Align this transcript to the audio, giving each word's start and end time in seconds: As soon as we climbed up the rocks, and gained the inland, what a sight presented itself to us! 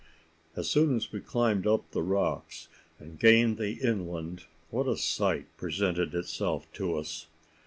As 0.55 0.67
soon 0.67 0.95
as 0.95 1.11
we 1.11 1.19
climbed 1.19 1.67
up 1.67 1.91
the 1.91 2.01
rocks, 2.01 2.69
and 2.97 3.19
gained 3.19 3.59
the 3.59 3.73
inland, 3.73 4.45
what 4.71 4.87
a 4.87 4.97
sight 4.97 5.45
presented 5.57 6.15
itself 6.15 6.65
to 6.73 6.95
us! 6.97 7.27